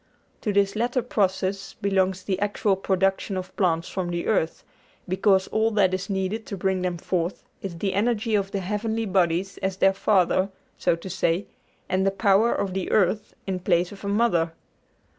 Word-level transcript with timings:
To 0.41 0.51
this 0.51 0.75
latter 0.75 1.03
process 1.03 1.75
belongs 1.75 2.23
the 2.23 2.39
actual 2.39 2.75
production 2.75 3.37
of 3.37 3.55
plants 3.55 3.87
from 3.87 4.09
the 4.09 4.25
earth, 4.25 4.63
because 5.07 5.47
all 5.49 5.69
that 5.73 5.93
is 5.93 6.09
needed 6.09 6.47
to 6.47 6.57
bring 6.57 6.81
them 6.81 6.97
forth 6.97 7.43
is 7.61 7.77
the 7.77 7.93
energy 7.93 8.33
of 8.33 8.49
the 8.49 8.61
heavenly 8.61 9.05
bodies 9.05 9.59
as 9.59 9.77
their 9.77 9.93
father, 9.93 10.49
so 10.75 10.95
to 10.95 11.07
say, 11.11 11.45
and 11.87 12.03
the 12.03 12.09
power 12.09 12.51
of 12.51 12.73
the 12.73 12.89
earth 12.89 13.35
in 13.45 13.59
place 13.59 13.91
of 13.91 14.03
a 14.03 14.07
mother. 14.07 14.53